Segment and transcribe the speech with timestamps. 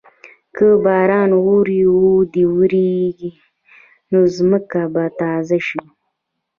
[0.55, 3.31] که باران ورو ورو وریږي،
[4.11, 5.81] نو ځمکه به تازه شي.